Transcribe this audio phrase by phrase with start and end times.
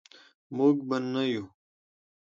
[0.55, 1.45] موږ به نه یو.